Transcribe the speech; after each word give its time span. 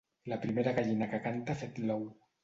La 0.31 0.37
primera 0.45 0.71
gallina 0.77 1.07
que 1.11 1.19
canta 1.25 1.55
ha 1.55 1.59
fet 1.59 1.77
l'ou. 1.91 2.09